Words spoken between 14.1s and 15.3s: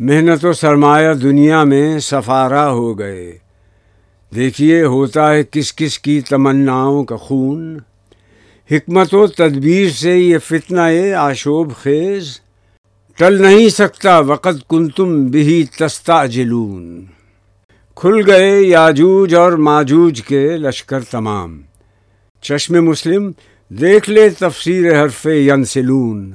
وقت کن تم